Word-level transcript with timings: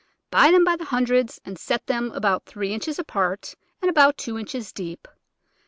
Buy 0.31 0.49
them 0.49 0.63
by 0.63 0.77
the 0.77 0.85
hundred 0.85 1.29
and 1.45 1.59
set 1.59 1.83
about 1.87 2.47
three 2.47 2.73
inches 2.73 2.97
apart 2.97 3.53
and 3.83 3.87
about 3.91 4.17
two 4.17 4.35
inches 4.39 4.71
deep. 4.73 5.07